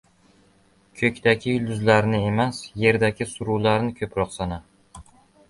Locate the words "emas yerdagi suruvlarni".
2.31-3.95